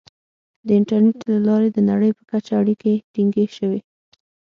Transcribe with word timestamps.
•د 0.65 0.67
انټرنیټ 0.79 1.17
له 1.31 1.37
لارې 1.47 1.69
د 1.73 1.79
نړۍ 1.89 2.11
په 2.17 2.23
کچه 2.31 2.51
اړیکې 2.61 2.93
ټینګې 3.13 3.45
شوې. 3.57 3.79